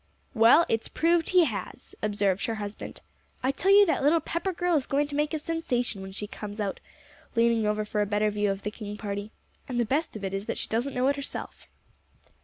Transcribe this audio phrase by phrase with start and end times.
[0.33, 3.01] "Well, it's proved he has," observed her husband.
[3.43, 6.25] "I tell you that little Pepper girl is going to make a sensation when she
[6.25, 6.79] comes out,"
[7.35, 9.29] leaning over for a better view of the King party,
[9.69, 11.67] "and the best of it is that she doesn't know it herself."